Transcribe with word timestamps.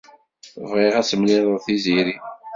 Bɣiɣ 0.69 0.93
ad 0.99 1.05
temlileḍ 1.09 1.55
Tiziri. 1.65 2.15